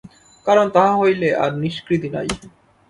[0.45, 2.27] কারণ তাহা হইলে আর নিষ্কৃতি নাই।